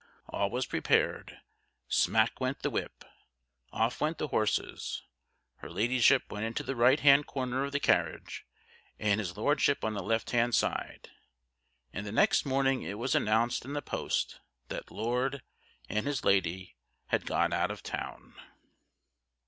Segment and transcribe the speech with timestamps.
[0.29, 1.37] All was prepared.
[1.87, 3.03] Smack went the whip.
[3.71, 5.03] Off went the horses.
[5.57, 8.43] Her Ladyship went into the right hand corner of the carriage,
[8.97, 11.11] and his Lordship on the left hand side;
[11.93, 15.43] and the next morning it was announced in the Post that Lord
[15.87, 16.77] and his Lady
[17.09, 18.33] had gone out of town.